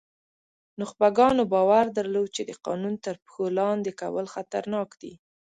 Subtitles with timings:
[0.79, 5.13] نخبګانو باور درلود چې د قانون تر پښو لاندې کول خطرناک دي.